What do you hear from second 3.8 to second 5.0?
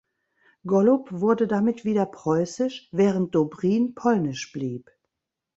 polnisch blieb.